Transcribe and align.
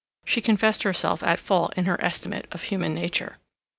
She 0.25 0.41
confessed 0.41 0.81
herself 0.81 1.21
at 1.21 1.37
fault 1.37 1.75
in 1.77 1.85
her 1.85 2.03
estimate 2.03 2.47
of 2.51 2.63
human 2.63 2.95
nature. 2.95 3.37